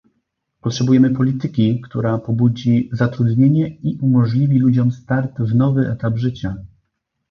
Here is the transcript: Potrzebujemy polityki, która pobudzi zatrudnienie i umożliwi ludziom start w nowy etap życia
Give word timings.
Potrzebujemy 0.61 1.09
polityki, 1.09 1.81
która 1.81 2.17
pobudzi 2.17 2.89
zatrudnienie 2.93 3.67
i 3.67 3.97
umożliwi 4.01 4.59
ludziom 4.59 4.91
start 4.91 5.39
w 5.39 5.55
nowy 5.55 5.89
etap 5.91 6.17
życia 6.17 6.55